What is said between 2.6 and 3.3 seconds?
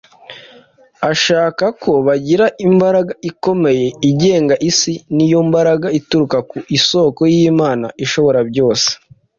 imbaraga